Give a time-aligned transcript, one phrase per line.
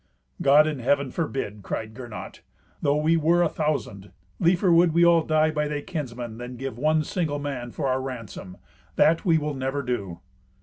[0.41, 2.41] "God in Heaven forbid!" cried Gernot.
[2.81, 6.75] "Though we were a thousand, liefer would we all die by thy kinsmen, than give
[6.75, 8.57] one single man for our ransom.
[8.95, 10.21] That we will never do."